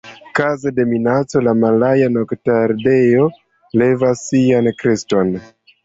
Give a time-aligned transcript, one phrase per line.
[0.37, 3.31] Kaze de minaco, la Malaja noktardeo
[3.85, 5.37] levas sian kreston.